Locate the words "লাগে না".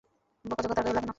0.95-1.09